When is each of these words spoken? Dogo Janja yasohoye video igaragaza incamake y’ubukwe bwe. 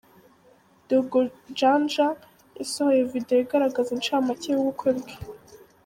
Dogo 0.87 1.19
Janja 1.57 2.07
yasohoye 2.57 3.01
video 3.13 3.39
igaragaza 3.45 3.89
incamake 3.93 4.47
y’ubukwe 4.51 4.89
bwe. 4.97 5.13